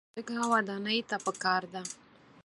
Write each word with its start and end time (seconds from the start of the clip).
شګه 0.13 0.37
ودانۍ 0.51 0.99
ته 1.09 1.17
پکار 1.25 1.63
ده. 1.73 1.81